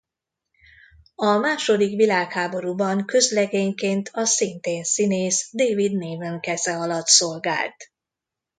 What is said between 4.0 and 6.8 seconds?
a szintén színész David Niven keze